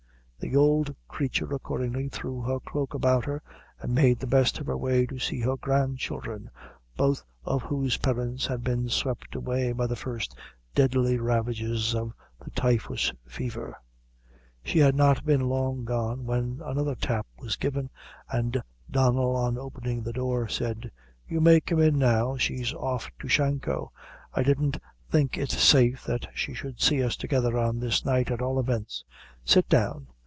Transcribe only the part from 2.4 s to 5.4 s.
her cloak about her, and made the best of her way to see